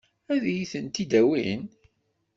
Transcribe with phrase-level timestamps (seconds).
[0.33, 1.61] Ad iyi-tent-id-awin?